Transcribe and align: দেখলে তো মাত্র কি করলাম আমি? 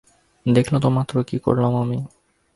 দেখলে 0.45 0.77
তো 0.79 0.89
মাত্র 0.89 1.15
কি 1.23 1.37
করলাম 1.39 1.73
আমি? 1.75 1.99